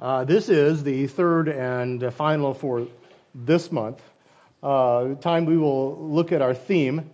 [0.00, 2.86] Uh, this is the third and final for
[3.34, 4.00] this month.
[4.62, 7.10] Uh, time we will look at our theme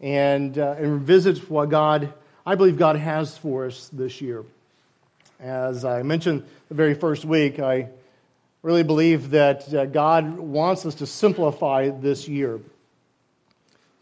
[0.00, 2.12] and, uh, and revisit what God,
[2.44, 4.44] I believe God has for us this year.
[5.38, 7.90] As I mentioned the very first week, I
[8.62, 12.58] really believe that uh, God wants us to simplify this year,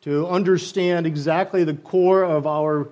[0.00, 2.88] to understand exactly the core of our,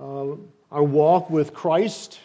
[0.00, 0.36] uh,
[0.72, 2.18] our walk with Christ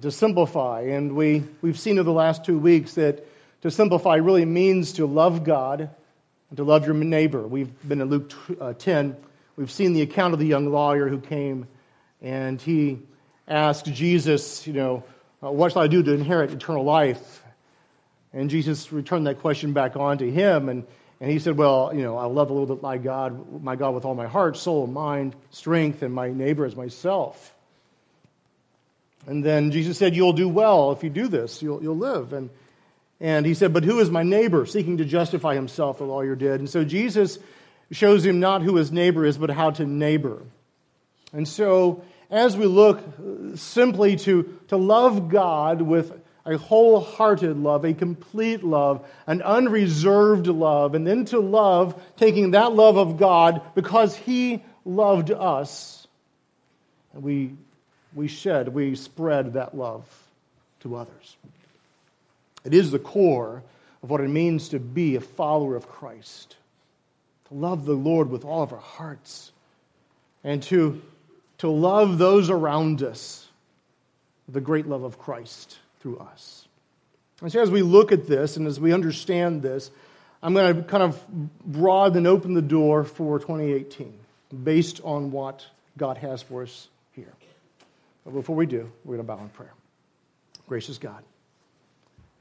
[0.00, 0.80] and to simplify.
[0.80, 3.26] And we, we've seen over the last two weeks that
[3.60, 5.90] to simplify really means to love God
[6.48, 7.46] and to love your neighbor.
[7.46, 9.14] We've been in Luke uh, 10.
[9.56, 11.66] We've seen the account of the young lawyer who came
[12.22, 13.00] and he
[13.46, 15.04] asked Jesus, you know,
[15.42, 17.42] uh, what shall I do to inherit eternal life?
[18.32, 20.70] And Jesus returned that question back on to him.
[20.70, 20.86] And,
[21.20, 24.06] and he said, Well, you know, I love the Lord my God, my God with
[24.06, 27.54] all my heart, soul, mind, strength, and my neighbor as myself.
[29.26, 32.32] And then Jesus said, You'll do well if you do this, you'll, you'll live.
[32.32, 32.50] And,
[33.20, 34.66] and he said, But who is my neighbor?
[34.66, 36.60] Seeking to justify himself, the lawyer did.
[36.60, 37.38] And so Jesus
[37.90, 40.42] shows him not who his neighbor is, but how to neighbor.
[41.32, 46.12] And so as we look uh, simply to, to love God with
[46.46, 52.72] a wholehearted love, a complete love, an unreserved love, and then to love, taking that
[52.72, 56.06] love of God because He loved us,
[57.12, 57.52] and we
[58.14, 60.04] we shed, we spread that love
[60.80, 61.36] to others.
[62.64, 63.62] It is the core
[64.02, 66.56] of what it means to be a follower of Christ,
[67.48, 69.52] to love the Lord with all of our hearts,
[70.42, 71.00] and to,
[71.58, 73.46] to love those around us
[74.48, 76.66] the great love of Christ through us.
[77.40, 79.90] And so, as we look at this and as we understand this,
[80.42, 81.22] I'm going to kind of
[81.64, 84.12] broaden and open the door for 2018
[84.64, 85.64] based on what
[85.96, 86.88] God has for us.
[88.24, 89.72] But before we do, we're going to bow in prayer.
[90.68, 91.24] Gracious God,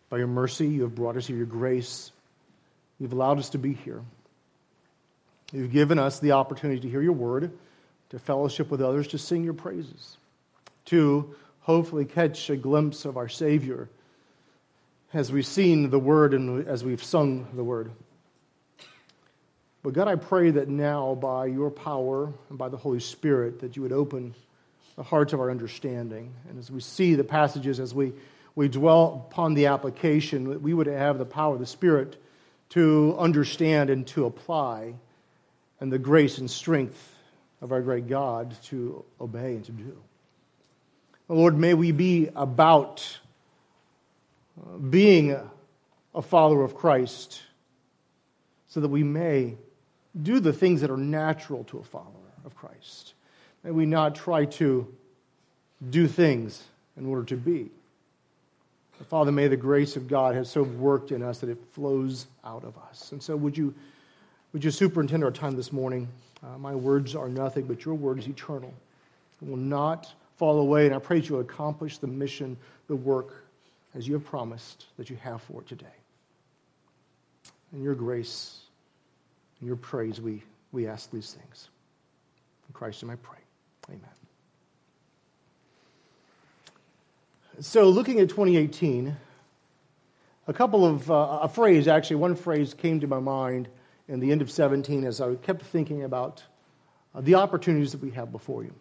[0.10, 2.12] by your mercy, you have brought us here, your grace.
[3.00, 4.04] You've allowed us to be here.
[5.52, 7.52] You've given us the opportunity to hear your word,
[8.10, 10.18] to fellowship with others, to sing your praises,
[10.86, 13.90] to hopefully catch a glimpse of our Savior
[15.14, 17.92] as we've seen the word and as we've sung the word.
[19.82, 23.76] But God, I pray that now, by your power and by the Holy Spirit, that
[23.76, 24.36] you would open
[25.00, 26.34] the hearts of our understanding.
[26.50, 28.12] And as we see the passages, as we,
[28.54, 32.22] we dwell upon the application, we would have the power of the Spirit
[32.72, 34.96] to understand and to apply,
[35.80, 37.16] and the grace and strength
[37.62, 39.98] of our great God to obey and to do.
[41.30, 43.20] Lord, may we be about
[44.62, 45.40] uh, being
[46.14, 47.42] a follower of Christ
[48.68, 49.56] so that we may
[50.22, 53.14] do the things that are natural to a follower of Christ.
[53.64, 54.88] May we not try to
[55.90, 56.64] do things
[56.98, 57.70] in order to be.
[59.08, 62.66] Father, may the grace of God have so worked in us that it flows out
[62.66, 63.12] of us.
[63.14, 63.74] And so, would you,
[64.52, 66.10] would you superintend our time this morning?
[66.44, 68.74] Uh, my words are nothing, but your word is eternal.
[69.42, 70.86] It will not fall away.
[70.86, 73.46] And I pray that you accomplish the mission, the work,
[73.96, 75.86] as you have promised that you have for it today.
[77.72, 78.60] In your grace
[79.60, 81.70] and your praise, we, we ask these things.
[82.68, 83.40] In Christ, name I pray.
[83.90, 84.02] Amen.
[87.62, 89.16] So, looking at 2018,
[90.48, 93.68] a couple of, uh, a phrase, actually, one phrase came to my mind
[94.08, 96.44] in the end of 17 as I kept thinking about
[97.14, 98.74] uh, the opportunities that we have before you.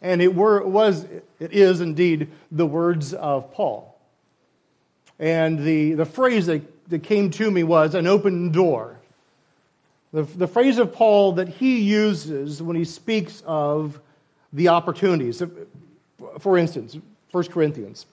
[0.00, 3.98] And it, were, it was, it is indeed the words of Paul.
[5.18, 8.98] And the, the phrase that, that came to me was an open door.
[10.12, 14.00] The, the phrase of Paul that he uses when he speaks of
[14.52, 15.42] the opportunities.
[16.38, 16.96] For instance,
[17.30, 18.06] 1 Corinthians.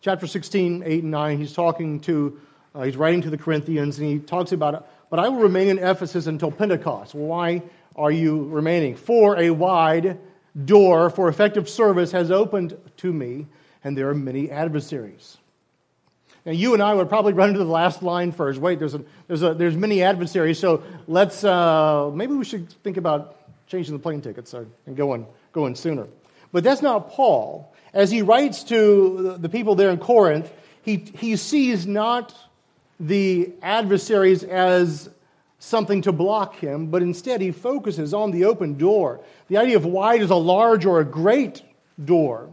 [0.00, 2.40] Chapter 16, 8 and 9, he's talking to,
[2.74, 5.78] uh, he's writing to the Corinthians, and he talks about, but I will remain in
[5.78, 7.14] Ephesus until Pentecost.
[7.14, 7.62] Why
[7.96, 8.94] are you remaining?
[8.94, 10.18] For a wide
[10.64, 13.46] door for effective service has opened to me,
[13.82, 15.36] and there are many adversaries.
[16.46, 18.60] Now, you and I would probably run into the last line first.
[18.60, 22.96] Wait, there's, a, there's, a, there's many adversaries, so let's, uh, maybe we should think
[22.96, 23.37] about
[23.68, 26.06] changing the plane tickets and going, going sooner.
[26.52, 27.72] But that's not Paul.
[27.92, 30.50] As he writes to the people there in Corinth,
[30.82, 32.34] he, he sees not
[32.98, 35.08] the adversaries as
[35.58, 39.20] something to block him, but instead he focuses on the open door.
[39.48, 41.62] The idea of wide is a large or a great
[42.02, 42.48] door.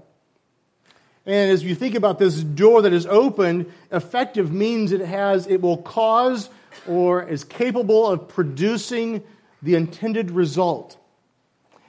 [1.25, 5.61] And as you think about this door that is open, effective means it has, it
[5.61, 6.49] will cause
[6.87, 9.23] or is capable of producing
[9.61, 10.97] the intended result.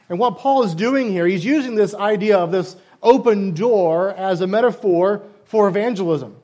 [0.08, 4.41] And what Paul is doing here, he's using this idea of this open door as
[4.41, 6.37] a metaphor for evangelism.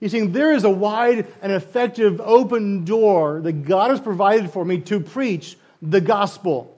[0.00, 4.64] You see, there is a wide and effective open door that God has provided for
[4.64, 6.72] me to preach the gospel.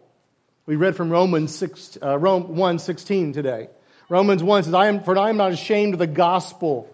[0.66, 3.68] We read from Romans 6, uh, 1 16 today.
[4.08, 6.88] Romans 1 says, I am, For I am not ashamed of the gospel.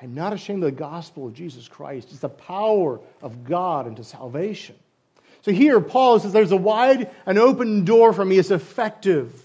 [0.00, 2.08] I'm not ashamed of the gospel of Jesus Christ.
[2.10, 4.76] It's the power of God into salvation.
[5.44, 8.38] So here, Paul says, There's a wide and open door for me.
[8.38, 9.44] It's effective.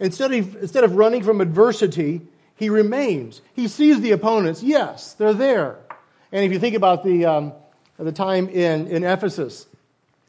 [0.00, 2.22] Instead of, instead of running from adversity,
[2.54, 3.42] he remains.
[3.54, 4.62] He sees the opponents.
[4.62, 5.76] Yes, they're there.
[6.32, 7.52] And if you think about the, um,
[7.98, 9.66] the time in, in Ephesus,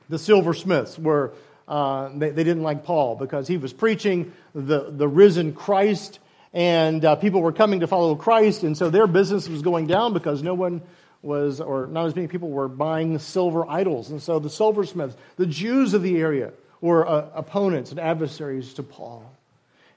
[0.10, 1.34] the silversmiths were,
[1.70, 6.20] uh, they, they, didn't like Paul because he was preaching the, the risen Christ,
[6.54, 10.12] and uh, people were coming to follow Christ, and so their business was going down
[10.12, 10.82] because no one
[11.28, 14.10] was, or not as many people were buying silver idols.
[14.10, 18.84] And so the silversmiths, the Jews of the area, were uh, opponents and adversaries to
[18.84, 19.30] Paul.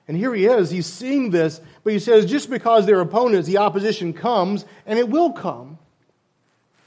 [0.09, 3.59] And here he is, he's seeing this, but he says just because they're opponents, the
[3.59, 5.79] opposition comes, and it will come.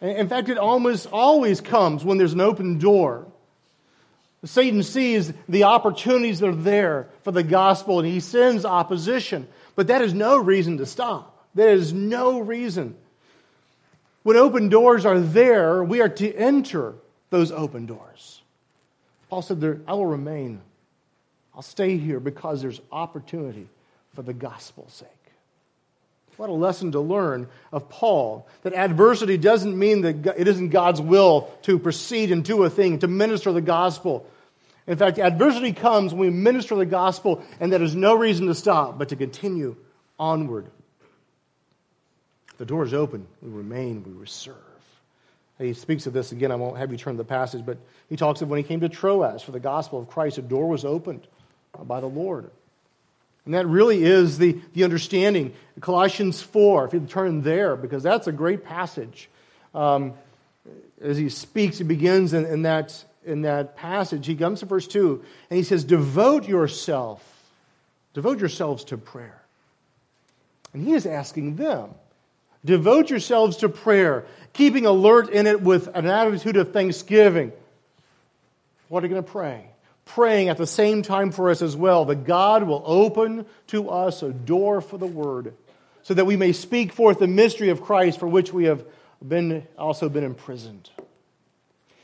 [0.02, 3.26] In fact, it almost always comes when there's an open door.
[4.44, 9.48] Satan sees the opportunities that are there for the gospel, and he sends opposition.
[9.76, 11.48] But that is no reason to stop.
[11.56, 12.98] There is no reason.
[14.24, 16.96] When open doors are there, we are to enter
[17.30, 18.42] those open doors.
[19.30, 20.62] Paul said, there, I will remain
[21.56, 23.68] I'll stay here because there's opportunity
[24.16, 25.08] for the gospel's sake.
[26.38, 31.00] What a lesson to learn of Paul that adversity doesn't mean that it isn't God's
[31.00, 34.28] will to proceed and do a thing, to minister the gospel.
[34.88, 38.56] In fact, adversity comes when we minister the gospel, and that is no reason to
[38.56, 39.76] stop, but to continue
[40.18, 40.66] onward.
[42.64, 44.56] The door is open, we remain, we serve.
[45.60, 46.50] He speaks of this again.
[46.50, 47.78] I won't have you turn the passage, but
[48.08, 50.70] he talks of when he came to Troas for the gospel of Christ, a door
[50.70, 51.28] was opened
[51.78, 52.50] by the Lord.
[53.44, 55.54] And that really is the, the understanding.
[55.82, 59.30] Colossians 4, if you turn there, because that's a great passage.
[59.76, 60.14] Um,
[61.02, 64.26] as he speaks, he begins in, in, that, in that passage.
[64.26, 67.52] He comes to verse 2, and he says, Devote yourself,
[68.14, 69.42] devote yourselves to prayer.
[70.72, 71.90] And he is asking them,
[72.66, 77.52] Devote yourselves to prayer, keeping alert in it with an attitude of thanksgiving.
[78.88, 79.70] What are you going to pray?
[80.06, 84.22] praying at the same time for us as well that God will open to us
[84.22, 85.54] a door for the word
[86.04, 88.86] so that we may speak forth the mystery of Christ for which we have
[89.26, 90.90] been also been imprisoned.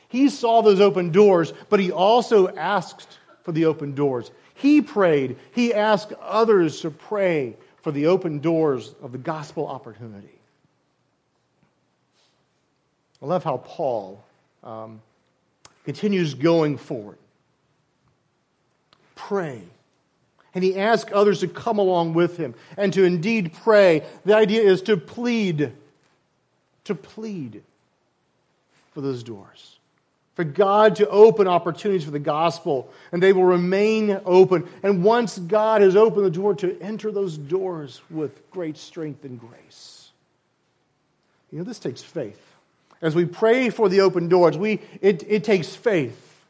[0.08, 4.32] He saw those open doors, but he also asked for the open doors.
[4.56, 5.38] He prayed.
[5.52, 10.38] He asked others to pray for the open doors of the gospel opportunity.
[13.21, 14.24] I love how Paul
[14.63, 15.01] um,
[15.86, 17.18] continues going forward
[19.19, 19.62] pray.
[20.56, 24.04] And he asks others to come along with him and to indeed pray.
[24.25, 25.71] The idea is to plead,
[26.86, 27.62] to plead
[28.94, 29.77] for those doors.
[30.33, 34.68] For God to open opportunities for the gospel, and they will remain open.
[34.81, 39.39] And once God has opened the door, to enter those doors with great strength and
[39.39, 40.10] grace.
[41.51, 42.49] You know, this takes faith.
[43.01, 46.46] As we pray for the open doors, we, it, it takes faith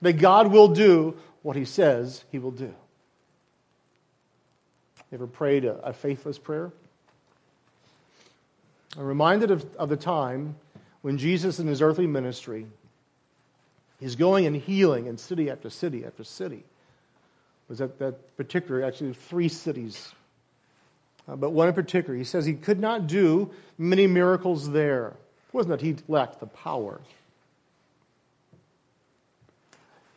[0.00, 2.74] that God will do what he says he will do.
[5.12, 6.70] Ever prayed a, a faithless prayer?
[8.96, 10.56] I'm reminded of, of the time
[11.02, 12.66] when Jesus in his earthly ministry
[14.00, 16.62] is going and healing in city after city after city.
[17.68, 20.12] Was that, that particular, actually, three cities.
[21.28, 25.14] Uh, but one in particular, he says he could not do many miracles there.
[25.48, 27.00] It wasn't that he lacked the power.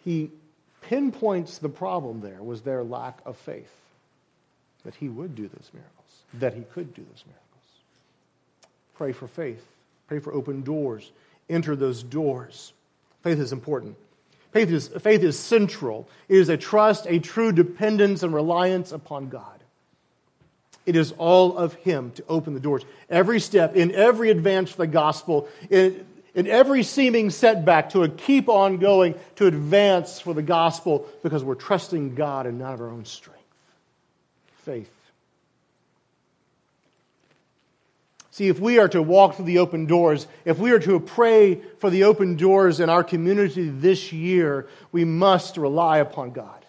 [0.04, 0.30] He
[0.82, 3.74] pinpoints the problem there was their lack of faith
[4.84, 7.42] that he would do those miracles, that he could do those miracles.
[8.96, 9.66] Pray for faith,
[10.08, 11.12] pray for open doors,
[11.50, 12.74] enter those doors.
[13.24, 13.96] Faith is important.
[14.52, 16.10] Faith is, faith is central.
[16.28, 19.61] It is a trust, a true dependence and reliance upon God.
[20.86, 22.84] It is all of Him to open the doors.
[23.10, 28.50] Every step, in every advance for the gospel, it, in every seeming setback to keep
[28.50, 32.90] on going, to advance for the gospel because we're trusting God and not of our
[32.90, 33.42] own strength.
[34.60, 34.94] Faith.
[38.32, 41.56] See, if we are to walk through the open doors, if we are to pray
[41.80, 46.61] for the open doors in our community this year, we must rely upon God.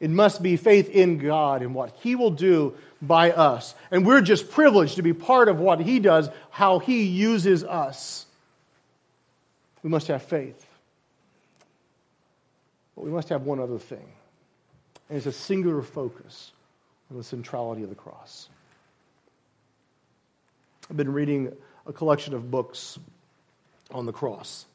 [0.00, 3.74] It must be faith in God and what He will do by us.
[3.90, 8.26] And we're just privileged to be part of what He does, how He uses us.
[9.82, 10.66] We must have faith.
[12.96, 14.12] But we must have one other thing,
[15.08, 16.52] and it's a singular focus
[17.10, 18.48] on the centrality of the cross.
[20.90, 21.52] I've been reading
[21.86, 22.98] a collection of books
[23.90, 24.66] on the cross,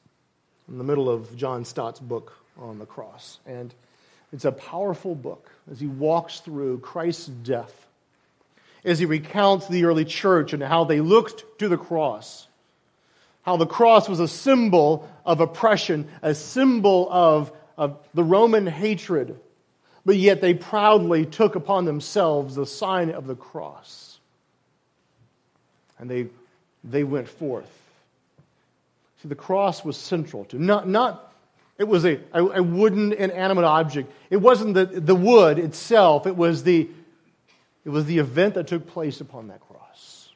[0.68, 3.40] in the middle of John Stott's book on the cross.
[3.46, 3.74] And
[4.36, 7.88] it's a powerful book as he walks through Christ's death,
[8.84, 12.46] as he recounts the early church and how they looked to the cross,
[13.44, 19.40] how the cross was a symbol of oppression, a symbol of, of the Roman hatred,
[20.06, 24.20] but yet they proudly took upon themselves the sign of the cross.
[25.98, 26.28] And they,
[26.84, 27.72] they went forth.
[29.22, 31.32] See, the cross was central to not, not
[31.78, 34.12] it was a, a, wooden inanimate object.
[34.30, 36.88] It wasn't the, the wood itself, it was the,
[37.84, 40.30] it was the event that took place upon that cross.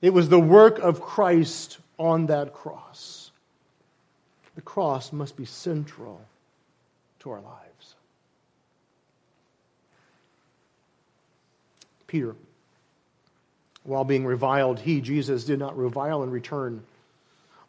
[0.00, 3.30] It was the work of Christ on that cross.
[4.54, 6.20] The cross must be central
[7.20, 7.94] to our lives.
[12.06, 12.34] Peter,
[13.84, 16.82] while being reviled, he, Jesus, did not revile in return.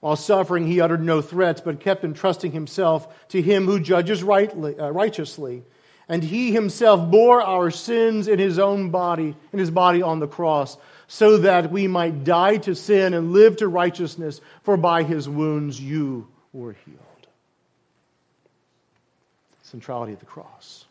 [0.04, 4.78] While suffering, he uttered no threats, but kept entrusting himself to him who judges rightly,
[4.78, 5.64] uh, righteously.
[6.10, 10.28] And he himself bore our sins in his own body, in his body on the
[10.28, 10.76] cross,
[11.08, 15.80] so that we might die to sin and live to righteousness, for by his wounds
[15.80, 17.00] you were healed.
[19.62, 20.84] Centrality of the cross.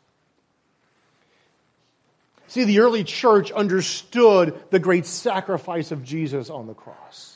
[2.49, 7.32] See, the early church understood the great sacrifice of Jesus on the cross.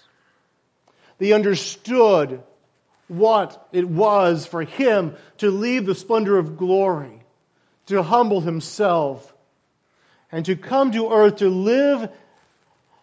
[1.19, 2.43] They understood
[3.09, 7.23] what it was for him to leave the splendor of glory,
[7.87, 9.33] to humble himself,
[10.33, 12.11] and to come to earth to live,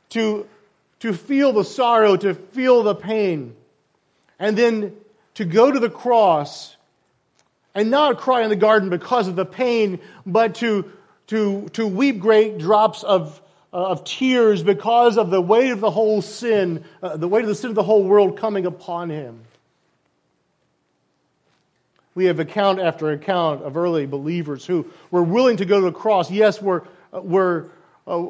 [0.10, 0.48] to,
[1.00, 3.55] to feel the sorrow, to feel the pain,
[4.39, 4.96] and then
[5.36, 6.75] to go to the cross
[7.74, 10.91] and not cry in the garden because of the pain, but to,
[11.27, 13.41] to, to weep great drops of
[13.74, 17.56] of tears because of the weight of the whole sin, uh, the weight of the
[17.56, 19.42] sin of the whole world coming upon him.
[22.15, 25.92] We have account after account of early believers who were willing to go to the
[25.92, 26.30] cross.
[26.30, 27.72] Yes, were, uh, were
[28.06, 28.27] uh,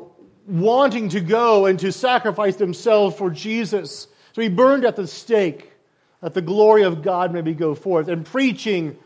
[0.48, 4.08] wanting to go and to sacrifice themselves for Jesus.
[4.32, 5.74] So he burned at the stake
[6.22, 8.98] that the glory of God may be go forth and preaching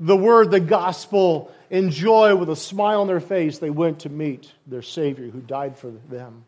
[0.00, 4.08] the word, the gospel, in joy with a smile on their face, they went to
[4.08, 6.44] meet their Savior who died for them.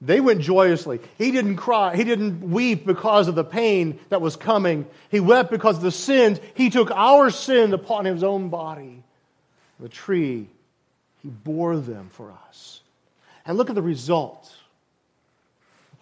[0.00, 1.00] They went joyously.
[1.16, 1.96] He didn't cry.
[1.96, 4.86] He didn't weep because of the pain that was coming.
[5.10, 6.38] He wept because of the sins.
[6.54, 9.02] He took our sin upon his own body.
[9.80, 10.48] The tree,
[11.22, 12.82] he bore them for us.
[13.46, 14.52] And look at the result.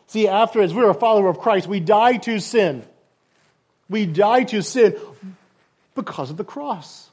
[0.08, 2.84] See, after, as we're a follower of Christ, we die to sin.
[3.92, 4.96] We die to sin
[5.94, 7.08] because of the cross.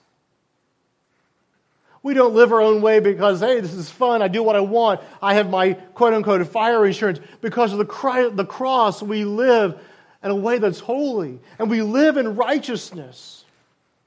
[2.01, 4.21] We don't live our own way because, hey, this is fun.
[4.21, 5.01] I do what I want.
[5.21, 7.19] I have my quote unquote fire insurance.
[7.41, 9.79] Because of the, the cross, we live
[10.23, 13.43] in a way that's holy and we live in righteousness.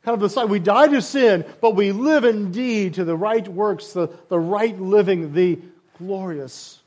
[0.05, 3.47] Kind of the side, we die to sin, but we live indeed to the right
[3.47, 5.61] works, the, the right living, the
[5.99, 6.81] glorious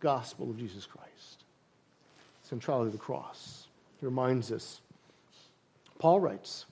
[0.00, 1.44] gospel of Jesus Christ.
[2.44, 3.66] Centrality of the cross.
[4.00, 4.80] It reminds us
[6.00, 6.64] Paul writes,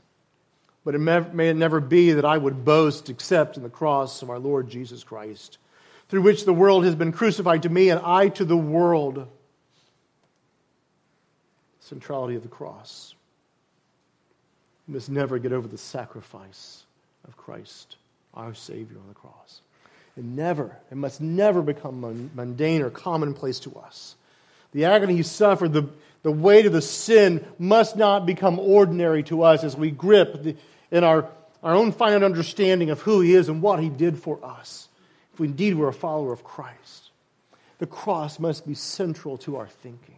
[0.85, 4.30] But it may it never be that I would boast except in the cross of
[4.30, 5.58] our Lord Jesus Christ,
[6.08, 9.28] through which the world has been crucified to me and I to the world.
[11.78, 13.14] Centrality of the cross.
[14.88, 16.85] We must never get over the sacrifice
[17.26, 17.97] of Christ,
[18.32, 19.61] our Savior on the cross.
[20.16, 24.16] It never, it must never become mundane or commonplace to us.
[24.73, 25.88] The agony he suffered, the,
[26.22, 30.56] the weight of the sin must not become ordinary to us as we grip the,
[30.90, 31.28] in our,
[31.62, 34.88] our own finite understanding of who He is and what He did for us.
[35.32, 37.10] If we indeed were a follower of Christ,
[37.78, 40.16] the cross must be central to our thinking.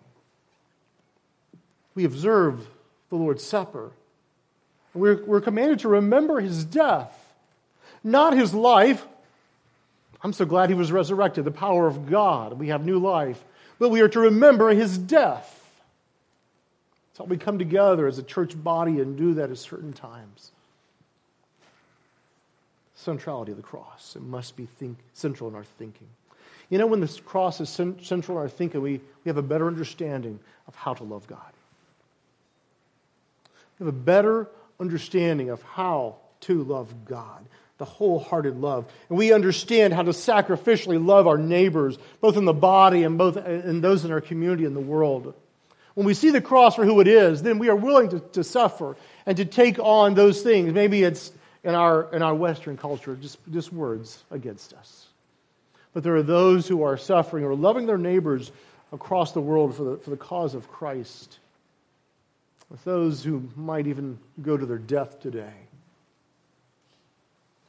[1.95, 2.67] We observe
[3.11, 3.91] the Lord's Supper.
[4.95, 7.15] We're, we're commanded to remember His death,
[8.03, 9.07] not His life.
[10.23, 12.55] I'm so glad He was resurrected, the power of God.
[12.55, 13.43] We have new life.
[13.79, 15.60] But we are to remember His death.
[17.21, 20.53] So we come together as a church body and do that at certain times.
[22.95, 24.17] Centrality of the cross.
[24.17, 26.07] It must be think, central in our thinking.
[26.71, 29.67] You know, when this cross is central in our thinking, we, we have a better
[29.67, 31.53] understanding of how to love God.
[33.79, 34.49] We have a better
[34.81, 37.45] understanding of how to love God,
[37.77, 38.91] the wholehearted love.
[39.11, 43.37] And we understand how to sacrificially love our neighbors, both in the body and both
[43.37, 45.35] in those in our community and the world.
[45.95, 48.45] When we see the cross for who it is, then we are willing to, to
[48.45, 50.73] suffer and to take on those things.
[50.73, 51.33] Maybe it's
[51.65, 55.07] in our, in our Western culture, just, just words against us.
[55.93, 58.53] but there are those who are suffering or loving their neighbors
[58.93, 61.39] across the world for the, for the cause of Christ.
[62.71, 65.53] With those who might even go to their death today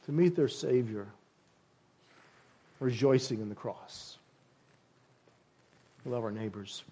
[0.06, 1.06] to meet their Savior,
[2.80, 4.16] rejoicing in the cross.
[6.04, 6.82] We love our neighbors.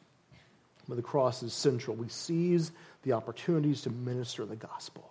[0.90, 1.94] But the cross is central.
[1.94, 2.72] We seize
[3.04, 5.08] the opportunities to minister the gospel.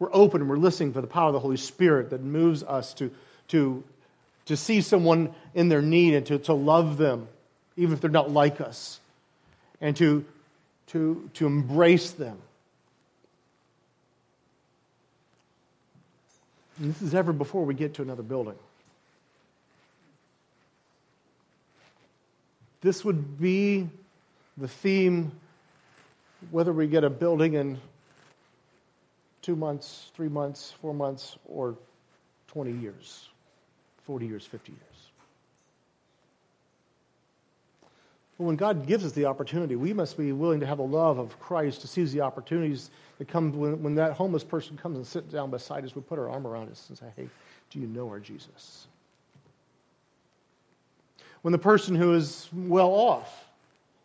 [0.00, 2.92] We're open and we're listening for the power of the Holy Spirit that moves us
[2.94, 3.12] to,
[3.48, 3.84] to,
[4.46, 7.28] to see someone in their need and to, to love them,
[7.76, 8.98] even if they're not like us,
[9.80, 10.24] and to,
[10.88, 12.36] to, to embrace them.
[16.80, 18.56] And this is ever before we get to another building.
[22.80, 23.88] This would be
[24.60, 25.32] the theme
[26.50, 27.78] whether we get a building in
[29.42, 31.76] two months, three months, four months, or
[32.48, 33.28] 20 years,
[34.04, 34.82] 40 years, 50 years.
[38.36, 41.18] But when God gives us the opportunity, we must be willing to have the love
[41.18, 45.06] of Christ to seize the opportunities that come when, when that homeless person comes and
[45.06, 45.94] sits down beside us.
[45.94, 47.28] We put our arm around us and say, Hey,
[47.70, 48.86] do you know our Jesus?
[51.42, 53.49] When the person who is well off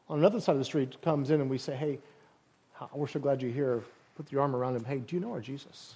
[0.09, 1.99] on another side of the street comes in and we say, Hey,
[2.93, 3.81] we're so glad you're here.
[4.15, 4.85] Put your arm around him.
[4.85, 5.95] Hey, do you know our Jesus?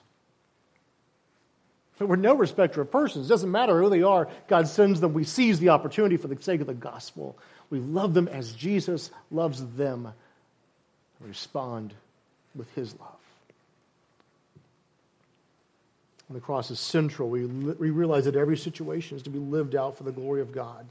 [1.98, 3.26] But we're no respecter of persons.
[3.26, 4.30] It doesn't matter who they are.
[4.48, 5.14] God sends them.
[5.14, 7.38] We seize the opportunity for the sake of the gospel.
[7.70, 10.12] We love them as Jesus loves them.
[11.22, 11.94] We respond
[12.56, 13.20] with his love.
[16.30, 17.30] And the cross is central.
[17.30, 20.54] We, we realize that every situation is to be lived out for the glory of
[20.54, 20.86] God.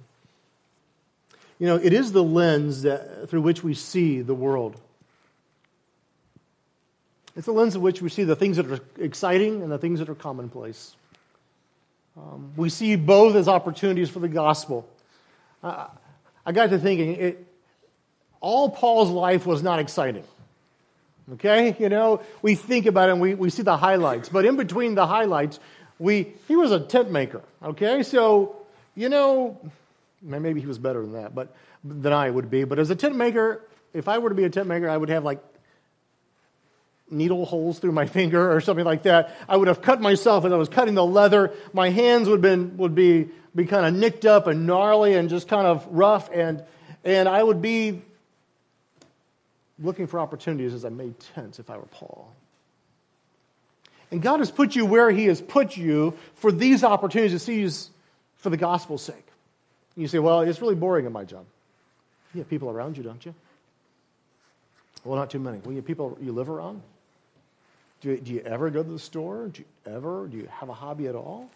[1.59, 4.81] You know, it is the lens that, through which we see the world.
[7.35, 9.99] It's the lens in which we see the things that are exciting and the things
[10.01, 10.95] that are commonplace.
[12.17, 14.89] Um, we see both as opportunities for the gospel.
[15.63, 15.87] Uh,
[16.45, 17.47] I got to thinking, it,
[18.41, 20.25] all Paul's life was not exciting.
[21.35, 21.77] Okay?
[21.79, 24.29] You know, we think about it and we, we see the highlights.
[24.29, 25.61] But in between the highlights,
[25.99, 27.43] we, he was a tent maker.
[27.63, 28.03] Okay?
[28.03, 28.57] So,
[28.95, 29.61] you know,
[30.23, 31.55] maybe he was better than that, but
[31.85, 32.65] than I would be.
[32.65, 35.09] But as a tent maker, if I were to be a tent maker, I would
[35.09, 35.43] have like
[37.11, 39.37] needle holes through my finger or something like that.
[39.49, 41.53] I would have cut myself as I was cutting the leather.
[41.73, 45.49] My hands would, been, would be, be kind of nicked up and gnarly and just
[45.49, 46.63] kind of rough, and,
[47.05, 48.03] and I would be
[49.79, 52.33] looking for opportunities as I made tents if I were Paul.
[54.11, 57.91] And God has put you where He has put you for these opportunities to seize
[58.37, 59.27] for the gospel's sake.
[59.99, 61.45] And you say, well, it's really boring in my job.
[62.33, 63.35] You have people around you, don't you?
[65.03, 65.59] Well, not too many.
[65.59, 66.83] Well, you have people you live around?
[68.01, 69.49] Do you, do you ever go to the store?
[69.49, 70.29] Do you ever?
[70.29, 71.51] Do you have a hobby at all?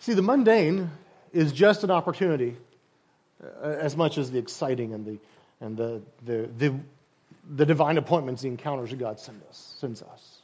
[0.00, 0.90] See, the mundane
[1.32, 2.56] is just an opportunity
[3.40, 5.18] uh, as much as the exciting and the,
[5.60, 6.74] and the, the, the,
[7.54, 10.38] the divine appointments, the encounters that God sends us, sends us.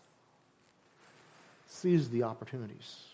[1.66, 3.13] Seize the opportunities.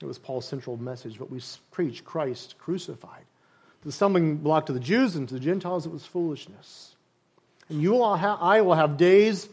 [0.00, 3.24] It was Paul's central message, but we preach Christ crucified.
[3.84, 6.94] The stumbling block to the Jews and to the Gentiles, it was foolishness.
[7.68, 9.48] And you will have, I will have days,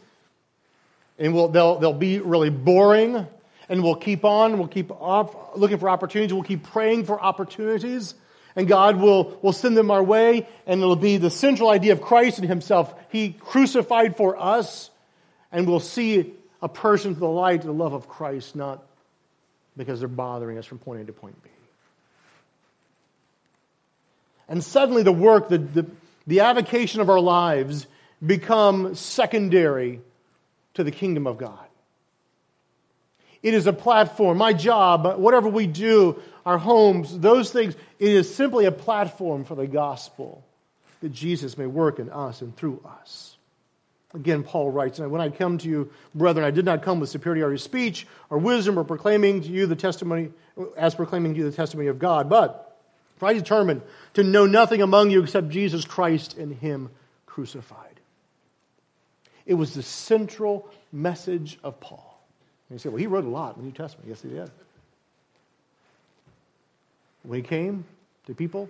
[1.18, 3.26] and we'll, they'll, they'll be really boring,
[3.68, 8.14] and we'll keep on, we'll keep up, looking for opportunities, we'll keep praying for opportunities,
[8.56, 12.00] and God will, will send them our way, and it'll be the central idea of
[12.00, 12.94] Christ and Himself.
[13.10, 14.90] He crucified for us,
[15.52, 16.32] and we'll see
[16.62, 18.82] a person to the light, the love of Christ, not
[19.78, 21.48] because they're bothering us from point A to point B.
[24.48, 25.86] And suddenly the work, the, the,
[26.26, 27.86] the avocation of our lives
[28.24, 30.00] become secondary
[30.74, 31.64] to the kingdom of God.
[33.42, 34.36] It is a platform.
[34.36, 39.54] My job, whatever we do, our homes, those things, it is simply a platform for
[39.54, 40.44] the gospel
[41.00, 43.37] that Jesus may work in us and through us.
[44.14, 47.10] Again, Paul writes, And When I come to you, brethren, I did not come with
[47.10, 50.30] superiority of speech or wisdom or proclaiming to you the testimony,
[50.76, 52.64] as proclaiming to you the testimony of God, but
[53.16, 53.82] for I determined
[54.14, 56.90] to know nothing among you except Jesus Christ and Him
[57.26, 58.00] crucified.
[59.44, 62.20] It was the central message of Paul.
[62.68, 64.08] And you say, well, he wrote a lot in the New Testament.
[64.08, 64.50] Yes, he did.
[67.22, 67.84] When he came
[68.26, 68.68] to people,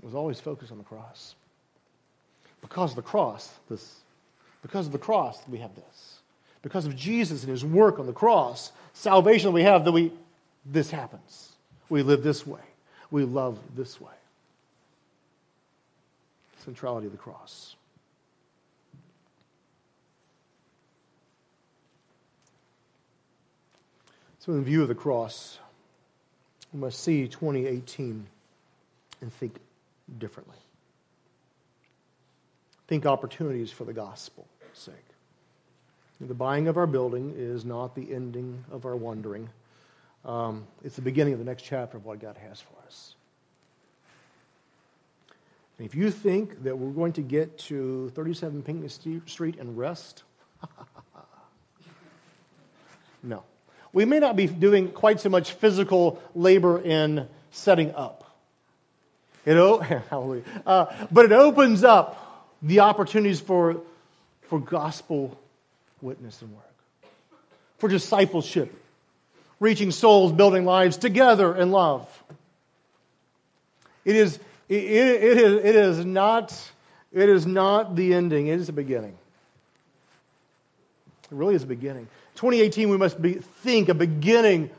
[0.00, 1.34] it was always focused on the cross.
[2.62, 3.96] Because of the cross, this,
[4.62, 6.18] because of the cross, we have this.
[6.62, 10.12] Because of Jesus and his work on the cross, salvation we have, that we,
[10.64, 11.52] this happens.
[11.88, 12.60] We live this way.
[13.10, 14.12] We love this way.
[16.64, 17.74] Centrality of the cross.
[24.38, 25.58] So, in view of the cross,
[26.72, 28.26] we must see 2018
[29.20, 29.54] and think
[30.18, 30.56] differently.
[32.88, 34.94] Think opportunities for the gospel's sake.
[36.20, 39.48] The buying of our building is not the ending of our wandering.
[40.24, 43.14] Um, it's the beginning of the next chapter of what God has for us.
[45.78, 50.22] And if you think that we're going to get to 37 Pinckney Street and rest,
[53.22, 53.42] no.
[53.92, 58.30] We may not be doing quite so much physical labor in setting up.
[59.44, 59.56] It,
[60.66, 62.31] uh, but it opens up
[62.62, 63.80] the opportunities for,
[64.42, 65.38] for gospel
[66.00, 66.62] witness and work,
[67.78, 68.72] for discipleship,
[69.60, 72.08] reaching souls, building lives together in love.
[74.04, 76.70] It is, it, it, is, it, is not,
[77.12, 79.16] it is not the ending, it is the beginning.
[81.24, 82.08] It really is a beginning.
[82.36, 84.70] 2018, we must be, think a beginning,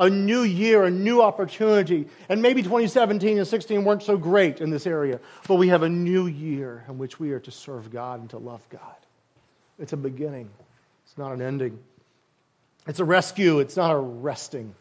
[0.00, 2.08] a new year, a new opportunity.
[2.28, 5.88] And maybe 2017 and 16 weren't so great in this area, but we have a
[5.88, 8.96] new year in which we are to serve God and to love God.
[9.78, 10.48] It's a beginning,
[11.04, 11.78] it's not an ending.
[12.86, 14.74] It's a rescue, it's not a resting.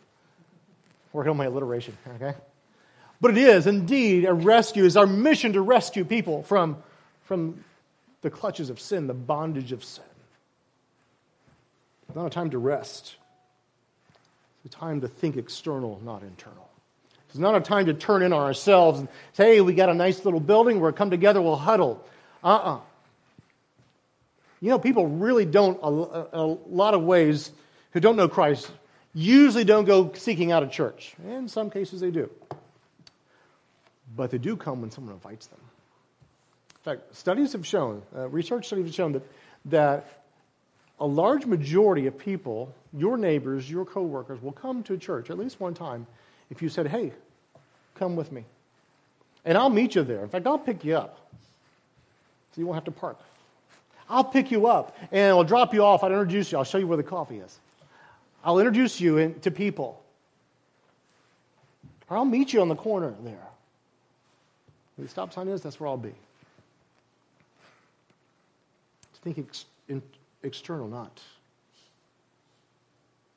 [1.12, 2.34] Working on my alliteration, okay?
[3.19, 4.86] But it is indeed a rescue.
[4.86, 6.77] It's our mission to rescue people from,
[7.25, 7.63] from
[8.21, 10.03] the clutches of sin, the bondage of sin.
[12.08, 13.15] It's not a time to rest.
[14.65, 16.69] It's a time to think external, not internal.
[17.30, 19.93] It's not a time to turn in on ourselves and say, hey, we got a
[19.93, 22.04] nice little building, we'll come together, we'll huddle.
[22.43, 22.76] Uh uh-uh.
[22.76, 22.80] uh
[24.62, 27.52] You know, people really don't, a, lot of ways,
[27.91, 28.72] who don't know Christ,
[29.13, 31.13] usually don't go seeking out a church.
[31.24, 32.30] In some cases, they do.
[34.15, 35.60] But they do come when someone invites them.
[36.80, 39.24] In fact, studies have shown, uh, research studies have shown that,
[39.65, 40.18] that
[40.99, 45.59] a large majority of people, your neighbors, your coworkers, will come to church at least
[45.59, 46.05] one time
[46.49, 47.13] if you said, hey,
[47.95, 48.43] come with me.
[49.45, 50.21] And I'll meet you there.
[50.21, 51.31] In fact, I'll pick you up.
[52.53, 53.19] So you won't have to park.
[54.09, 56.03] I'll pick you up and I'll drop you off.
[56.03, 56.57] I'll introduce you.
[56.57, 57.57] I'll show you where the coffee is.
[58.43, 60.03] I'll introduce you in, to people.
[62.09, 63.47] Or I'll meet you on the corner there.
[64.95, 66.13] Where the stop sign is, that's where I'll be.
[69.21, 70.01] Think ex- in,
[70.43, 71.21] external, not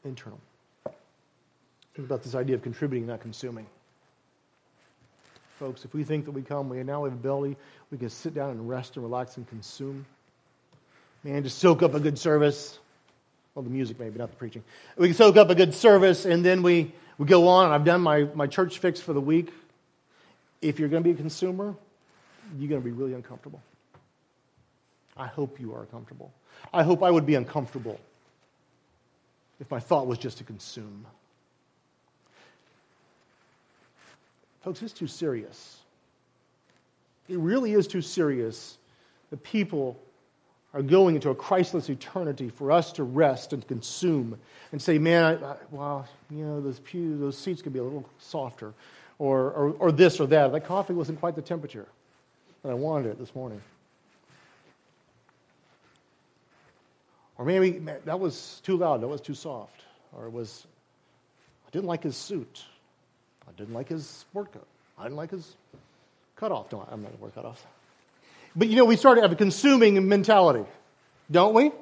[0.04, 0.40] internal.
[1.94, 3.66] Think about this idea of contributing, not consuming.
[5.58, 7.56] Folks, if we think that we come, we now have ability,
[7.90, 10.04] we can sit down and rest and relax and consume.
[11.22, 12.78] Man, just soak up a good service.
[13.54, 14.64] Well, the music maybe, not the preaching.
[14.96, 17.70] We can soak up a good service and then we, we go on.
[17.70, 19.52] I've done my, my church fix for the week.
[20.62, 21.74] If you're going to be a consumer,
[22.58, 23.60] you're going to be really uncomfortable.
[25.16, 26.32] I hope you are comfortable.
[26.72, 28.00] I hope I would be uncomfortable
[29.60, 31.06] if my thought was just to consume.
[34.62, 35.78] Folks, it's too serious.
[37.28, 38.78] It really is too serious
[39.30, 39.98] that people
[40.74, 44.38] are going into a Christless eternity for us to rest and consume
[44.70, 47.84] and say, man, I, I, well, you know, those pews, those seats could be a
[47.84, 48.72] little softer,
[49.18, 50.52] or, or, or this or that.
[50.52, 51.86] That coffee wasn't quite the temperature
[52.62, 53.60] that I wanted it this morning.
[57.42, 57.70] Or maybe
[58.04, 59.82] that was too loud, that was too soft.
[60.16, 60.64] Or it was,
[61.66, 62.62] I didn't like his suit.
[63.48, 64.64] I didn't like his sport coat.
[64.96, 65.56] I didn't like his
[66.36, 66.70] cutoff.
[66.70, 67.58] No, I'm not to wear cutoffs.
[68.54, 70.64] But you know, we start to have a consuming mentality,
[71.32, 71.72] don't we?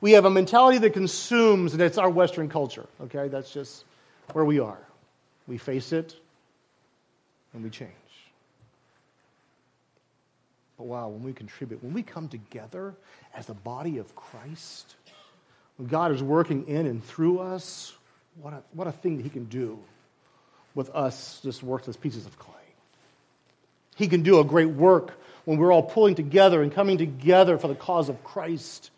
[0.00, 3.28] We have a mentality that consumes, and it's our Western culture, okay?
[3.28, 3.84] That's just
[4.32, 4.80] where we are.
[5.46, 6.16] We face it,
[7.54, 7.92] and we change.
[10.78, 12.94] But wow, when we contribute, when we come together
[13.34, 14.94] as the body of Christ,
[15.76, 17.94] when God is working in and through us,
[18.40, 19.78] what a, what a thing that He can do
[20.74, 22.52] with us, just worthless pieces of clay.
[23.96, 27.68] He can do a great work when we're all pulling together and coming together for
[27.68, 28.90] the cause of Christ.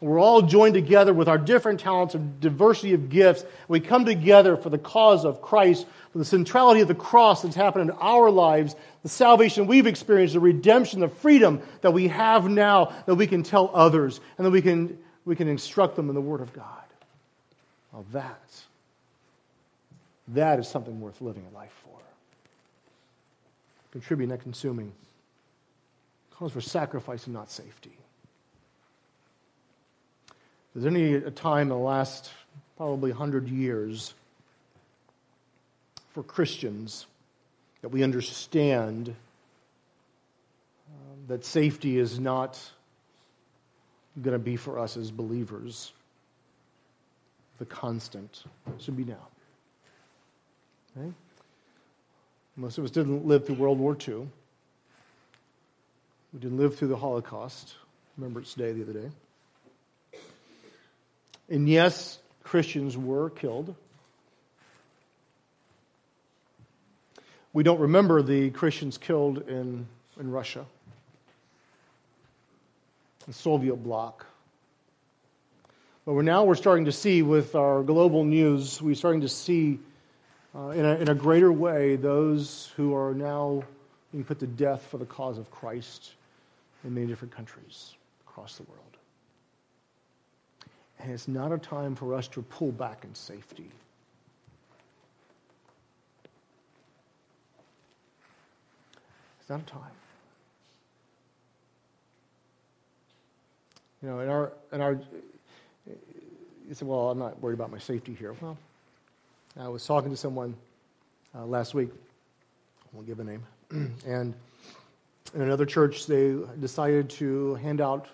[0.00, 3.44] We're all joined together with our different talents and diversity of gifts.
[3.68, 7.54] We come together for the cause of Christ, for the centrality of the cross that's
[7.54, 12.48] happened in our lives, the salvation we've experienced, the redemption, the freedom that we have
[12.48, 16.14] now that we can tell others and that we can, we can instruct them in
[16.14, 16.64] the Word of God.
[17.92, 18.62] Well, that,
[20.28, 22.00] that is something worth living a life for.
[23.92, 24.92] Contributing, not consuming.
[26.30, 27.99] Calls for sacrifice and not safety.
[30.74, 32.30] Is there any time in the last
[32.76, 34.14] probably 100 years
[36.10, 37.06] for Christians
[37.82, 39.14] that we understand
[40.88, 40.92] uh,
[41.28, 42.58] that safety is not
[44.20, 45.92] going to be for us as believers.
[47.58, 48.44] the constant.
[48.68, 49.28] It should be now.
[50.96, 51.12] Right?
[52.56, 54.26] Most of us didn't live through World War II.
[56.32, 57.74] We didn't live through the Holocaust.
[58.16, 59.10] Remember its Day the other day.
[61.50, 63.74] And yes, Christians were killed.
[67.52, 69.88] We don't remember the Christians killed in,
[70.20, 70.64] in Russia,
[73.26, 74.24] the Soviet bloc.
[76.06, 79.80] But we're now we're starting to see with our global news, we're starting to see
[80.54, 83.64] uh, in, a, in a greater way those who are now
[84.12, 86.12] being put to death for the cause of Christ
[86.84, 87.94] in many different countries
[88.26, 88.89] across the world.
[91.00, 93.70] And it's not a time for us to pull back in safety.
[99.40, 99.80] It's not a time.
[104.02, 104.92] You know, in our, in our,
[106.68, 108.34] you say, well, I'm not worried about my safety here.
[108.40, 108.58] Well,
[109.58, 110.54] I was talking to someone
[111.34, 114.34] uh, last week, I won't give a name, and
[115.34, 118.08] in another church, they decided to hand out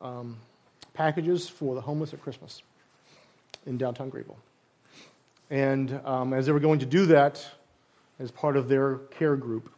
[0.00, 0.36] um,
[0.94, 2.62] packages for the homeless at Christmas
[3.66, 4.38] in downtown Greenville.
[5.50, 7.46] And um, as they were going to do that,
[8.18, 9.70] as part of their care group,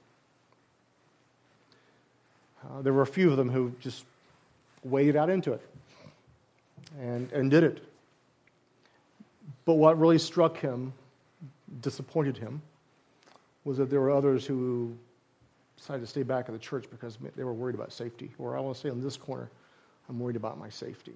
[2.65, 4.05] uh, there were a few of them who just
[4.85, 5.63] waded out into it
[7.01, 7.83] and, and did it.
[9.65, 10.93] But what really struck him,
[11.81, 12.63] disappointed him,
[13.65, 14.97] was that there were others who
[15.77, 18.31] decided to stay back at the church because they were worried about safety.
[18.39, 19.51] Or I want to say in this corner,
[20.09, 21.15] I'm worried about my safety.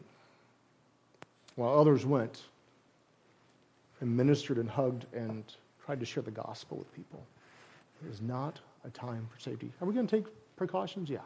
[1.56, 2.42] While others went
[4.00, 5.44] and ministered and hugged and
[5.84, 7.22] tried to share the gospel with people.
[8.04, 9.70] It is not a time for safety.
[9.80, 10.26] Are we going to take
[10.56, 11.10] precautions?
[11.10, 11.18] Yeah.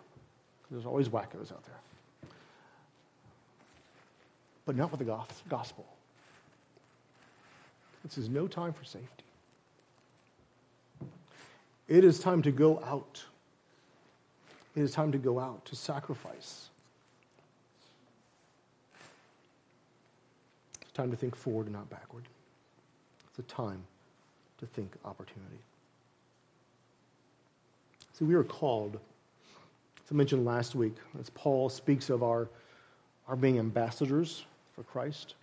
[0.70, 2.30] There's always wackos out there.
[4.66, 5.86] But not with the gospel.
[8.02, 9.08] This is no time for safety.
[11.86, 13.22] It is time to go out.
[14.74, 16.68] It is time to go out, to sacrifice.
[20.94, 22.24] Time to think forward and not backward.
[23.28, 23.82] It's a time
[24.58, 25.58] to think opportunity.
[28.12, 32.48] See, we are called, as I mentioned last week, as Paul speaks of our,
[33.26, 34.44] our being ambassadors
[34.76, 35.34] for Christ.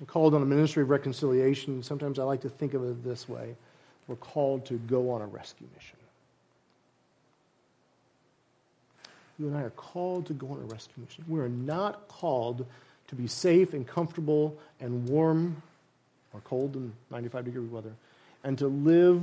[0.00, 1.80] We're called on a ministry of reconciliation.
[1.84, 3.54] Sometimes I like to think of it this way
[4.08, 5.96] we're called to go on a rescue mission.
[9.42, 11.24] You and I are called to go on a rescue mission.
[11.26, 12.64] We are not called
[13.08, 15.60] to be safe and comfortable and warm
[16.32, 17.90] or cold in 95 degree weather
[18.44, 19.20] and to live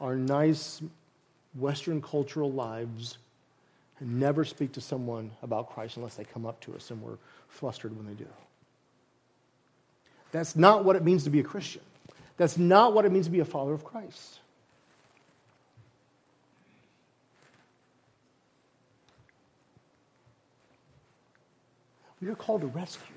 [0.00, 0.82] our nice
[1.54, 3.16] Western cultural lives
[4.00, 7.18] and never speak to someone about Christ unless they come up to us and we're
[7.48, 8.26] flustered when they do.
[10.32, 11.82] That's not what it means to be a Christian.
[12.38, 14.40] That's not what it means to be a follower of Christ.
[22.30, 23.16] Are called to rescue.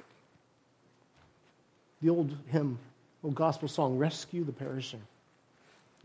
[2.01, 2.77] The old hymn,
[3.23, 5.01] old gospel song, Rescue the Perishing.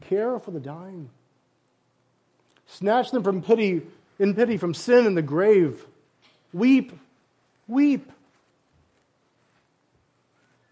[0.08, 1.10] Care for the dying.
[2.66, 3.82] Snatch them from pity,
[4.18, 5.84] in pity from sin and the grave.
[6.52, 6.92] Weep,
[7.68, 8.10] weep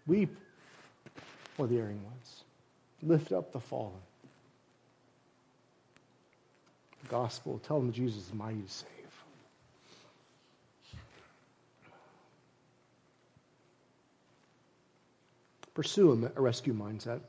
[0.07, 0.35] Weep
[1.55, 2.43] for the erring ones.
[3.03, 3.93] Lift up the fallen.
[7.03, 9.00] The gospel, tell them Jesus is mighty to save.
[15.73, 17.21] Pursue a rescue mindset.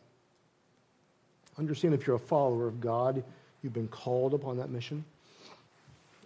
[1.59, 3.23] Understand if you're a follower of God,
[3.63, 5.05] you've been called upon that mission.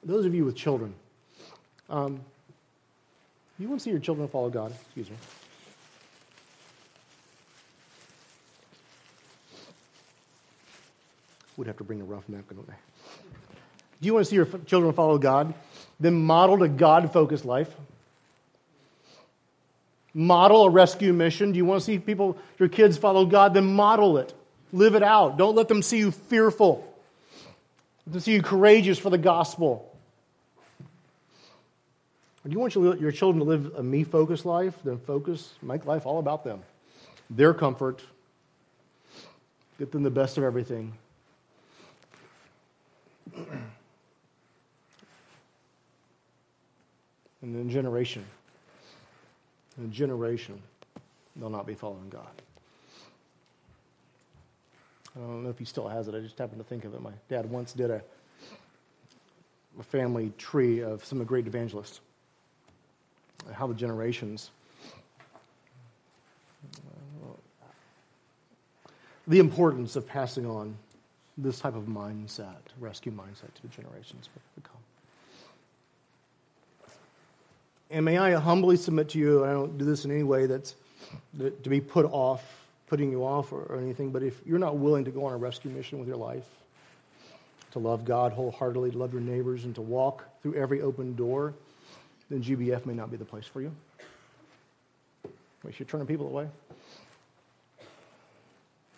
[0.05, 0.95] Those of you with children,
[1.91, 2.21] um,
[3.59, 4.73] you want to see your children follow God?
[4.87, 5.17] Excuse me.
[11.57, 12.75] would have to bring a rough napkin, would they?
[14.01, 15.55] Do you want to see your children follow God?
[15.99, 17.75] Then model a God focused life.
[20.19, 21.53] Model a rescue mission.
[21.53, 23.53] Do you want to see people, your kids follow God?
[23.53, 24.33] Then model it.
[24.73, 25.37] Live it out.
[25.37, 26.91] Don't let them see you fearful.
[28.07, 29.95] Let them see you courageous for the gospel.
[32.45, 34.73] do you want your children to live a me focused life?
[34.83, 36.63] Then focus, make life all about them.
[37.29, 38.03] Their comfort.
[39.79, 40.95] Get them the best of everything.
[43.37, 43.67] and
[47.43, 48.25] then generation,
[49.79, 50.61] in a generation,
[51.37, 52.29] they'll not be following God.
[55.15, 56.15] I don't know if he still has it.
[56.15, 57.01] I just happened to think of it.
[57.01, 58.03] My dad once did a,
[59.79, 62.01] a family tree of some of the great evangelists.
[63.53, 64.51] how the generations,
[69.27, 70.77] the importance of passing on
[71.39, 74.86] this type of mindset, rescue mindset to the generations to come.
[77.91, 80.75] And may I humbly submit to you, I don't do this in any way that's
[81.39, 82.43] to be put off,
[82.89, 85.37] putting you off or, or anything, but if you're not willing to go on a
[85.37, 86.47] rescue mission with your life,
[87.73, 91.55] to love God wholeheartedly, to love your neighbors, and to walk through every open door,
[92.31, 93.73] then GBF may not be the place for you.
[95.63, 96.49] We should turn people away?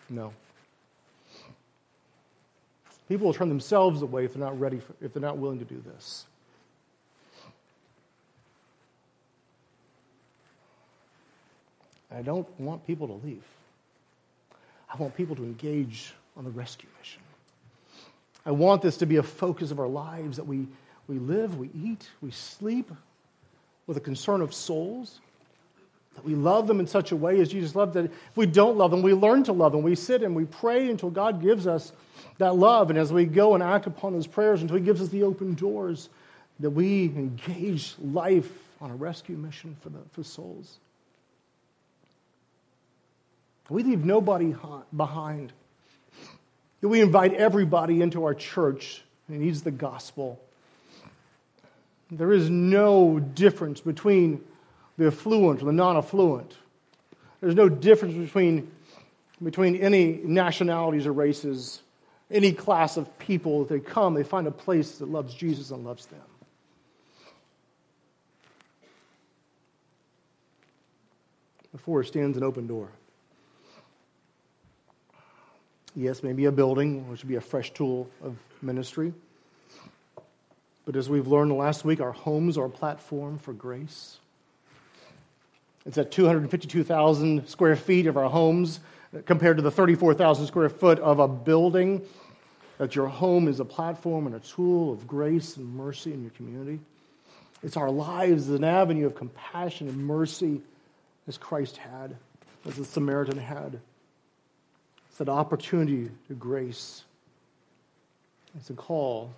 [0.09, 0.33] No.
[3.09, 5.65] People will turn themselves away if they're not ready, for, if they're not willing to
[5.65, 6.27] do this.
[12.15, 13.45] I don't want people to leave.
[14.93, 17.21] I want people to engage on the rescue mission.
[18.47, 20.67] I want this to be a focus of our lives that we,
[21.07, 22.91] we live, we eat, we sleep
[23.87, 25.21] with a concern of souls,
[26.15, 28.77] that we love them in such a way as Jesus loved that if we don't
[28.79, 29.83] love them, we learn to love them.
[29.83, 31.93] We sit and we pray until God gives us
[32.39, 32.91] that love.
[32.91, 35.55] And as we go and act upon those prayers until He gives us the open
[35.55, 36.09] doors,
[36.61, 40.79] that we engage life on a rescue mission for, the, for souls.
[43.69, 44.55] We leave nobody
[44.97, 45.53] behind.
[46.81, 50.41] We invite everybody into our church who needs the gospel.
[52.11, 54.43] There is no difference between
[54.97, 56.57] the affluent and the non affluent.
[57.41, 58.71] There's no difference between,
[59.43, 61.81] between any nationalities or races,
[62.31, 63.65] any class of people.
[63.65, 66.21] They come, they find a place that loves Jesus and loves them.
[71.71, 72.89] Before stands an open door.
[75.99, 79.13] Yes, maybe a building, which would be a fresh tool of ministry.
[80.87, 84.19] But as we've learned last week, our homes are a platform for grace.
[85.85, 88.79] It's at 252,000 square feet of our homes
[89.27, 92.03] compared to the 34,000 square foot of a building.
[92.79, 96.31] That your home is a platform and a tool of grace and mercy in your
[96.31, 96.79] community.
[97.65, 100.61] It's our lives as an avenue of compassion and mercy
[101.27, 102.15] as Christ had,
[102.69, 103.81] as the Samaritan had.
[105.19, 107.03] It's an opportunity to grace.
[108.57, 109.35] It's a call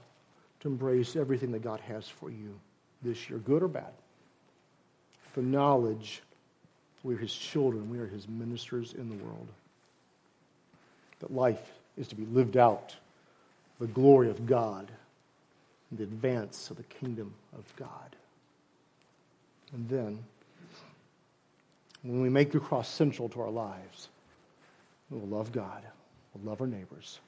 [0.61, 2.61] to embrace everything that God has for you
[3.01, 3.90] this year, good or bad.
[5.33, 6.21] The knowledge
[7.03, 9.49] we're His children, we are His ministers in the world.
[11.21, 12.95] That life is to be lived out,
[13.79, 14.87] the glory of God,
[15.93, 18.16] the advance of the kingdom of God.
[19.73, 20.19] And then,
[22.03, 24.10] when we make the cross central to our lives,
[25.11, 25.83] We'll love God.
[26.35, 27.18] We'll love our neighbors.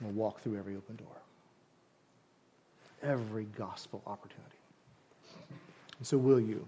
[0.00, 1.06] We'll walk through every open door.
[3.02, 4.42] Every gospel opportunity.
[5.98, 6.66] And so, will you?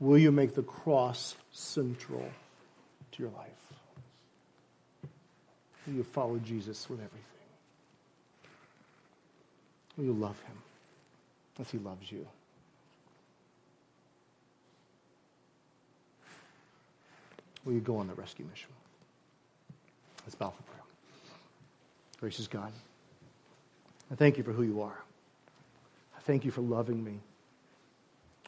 [0.00, 2.30] Will you make the cross central
[3.12, 3.50] to your life?
[5.86, 7.22] Will you follow Jesus with everything?
[9.96, 10.56] Will you love him
[11.60, 12.26] as he loves you?
[17.64, 18.70] Will you go on the rescue mission?
[20.24, 20.82] Let's bow for prayer.
[22.20, 22.72] Gracious God,
[24.10, 25.02] I thank you for who you are.
[26.16, 27.20] I thank you for loving me.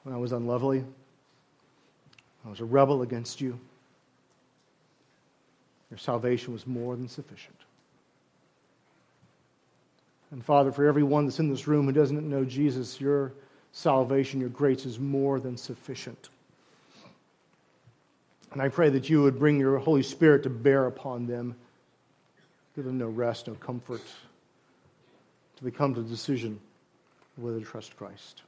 [0.03, 0.85] When I was unlovely,
[2.45, 3.59] I was a rebel against you.
[5.91, 7.57] Your salvation was more than sufficient.
[10.31, 13.33] And Father, for everyone that's in this room who doesn't know Jesus, your
[13.73, 16.31] salvation, your grace is more than sufficient.
[18.53, 21.55] And I pray that you would bring your Holy Spirit to bear upon them
[22.81, 24.01] give them no rest, no comfort,
[25.57, 26.59] to they come to the decision
[27.37, 28.43] whether to trust Christ.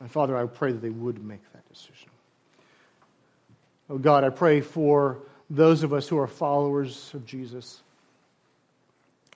[0.00, 2.10] And Father, I pray that they would make that decision.
[3.88, 5.18] Oh God, I pray for
[5.50, 7.82] those of us who are followers of Jesus.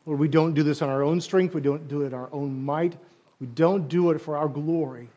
[0.07, 2.29] Lord, we don't do this on our own strength, we don't do it in our
[2.33, 2.97] own might,
[3.41, 5.09] we don't do it for our glory.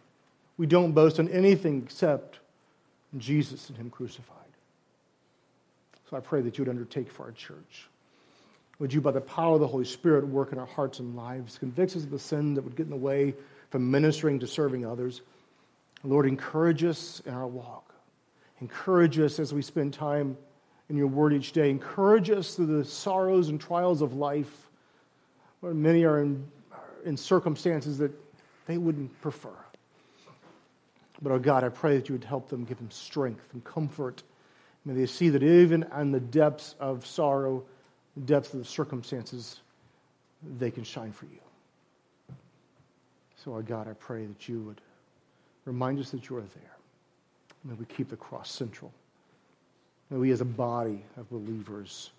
[0.58, 2.40] We don't boast in anything except
[3.18, 4.38] Jesus and Him crucified.
[6.10, 7.88] So I pray that you would undertake for our church.
[8.80, 11.58] Would you, by the power of the Holy Spirit, work in our hearts and lives,
[11.58, 13.36] convict us of the sin that would get in the way
[13.70, 15.22] from ministering to serving others?
[16.04, 17.94] Lord, encourage us in our walk.
[18.60, 20.38] Encourage us as we spend time
[20.90, 21.70] in your word each day.
[21.70, 24.68] Encourage us through the sorrows and trials of life,
[25.60, 26.46] where many are in,
[27.06, 28.12] in circumstances that
[28.66, 29.54] they wouldn't prefer.
[31.22, 34.24] But, oh God, I pray that you would help them, give them strength and comfort
[34.84, 37.64] May they see that even in the depths of sorrow,
[38.16, 39.62] the depths of the circumstances,
[40.58, 42.36] they can shine for you.
[43.46, 44.82] So, our God, I pray that you would
[45.66, 46.78] Remind us that you are there.
[47.64, 48.92] May we keep the cross central.
[50.10, 52.10] May we, as a body of believers,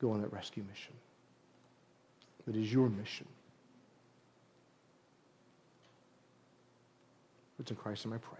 [0.00, 0.92] go on that rescue mission.
[2.46, 3.26] That is your mission.
[7.60, 8.39] It's in Christ and I pray.